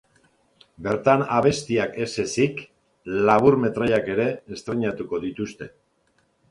[0.87, 2.65] Bertan abestiak ez ezik,
[3.31, 4.27] laburmetraiak ere
[4.59, 5.75] estreinatuko dituzte.